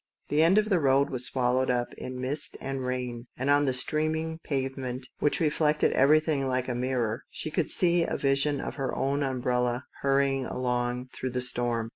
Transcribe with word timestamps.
The 0.29 0.41
end 0.41 0.57
of 0.57 0.69
the 0.69 0.79
road 0.79 1.11
was 1.11 1.25
swallowed 1.27 1.69
up 1.69 1.93
in 1.93 2.19
mist 2.19 2.57
and 2.59 2.83
rain, 2.83 3.27
and 3.37 3.51
on 3.51 3.65
the 3.65 3.71
streaming 3.73 4.39
pavement, 4.39 5.07
which 5.19 5.39
reflected 5.39 5.91
everything 5.93 6.47
like 6.47 6.67
a 6.67 6.73
mirror, 6.73 7.23
she 7.29 7.51
could 7.51 7.69
see 7.69 8.01
a 8.01 8.17
vision 8.17 8.59
of 8.59 8.77
her 8.77 8.95
own 8.95 9.21
umbrella 9.21 9.85
hurry 10.01 10.37
ing 10.37 10.47
along 10.47 11.09
through 11.13 11.29
the 11.29 11.39
storm. 11.41 11.89